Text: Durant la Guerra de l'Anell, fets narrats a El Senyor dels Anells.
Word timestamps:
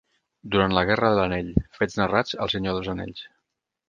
Durant 0.53 0.71
la 0.77 0.83
Guerra 0.89 1.03
de 1.11 1.17
l'Anell, 1.19 1.51
fets 1.79 1.97
narrats 1.99 2.39
a 2.39 2.39
El 2.47 2.53
Senyor 2.55 2.77
dels 2.79 2.91
Anells. 2.95 3.23